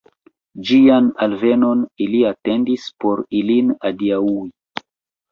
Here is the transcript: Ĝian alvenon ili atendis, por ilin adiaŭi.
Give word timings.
Ĝian 0.67 1.09
alvenon 1.25 1.83
ili 2.05 2.21
atendis, 2.29 2.85
por 3.05 3.21
ilin 3.41 3.69
adiaŭi. 3.91 4.35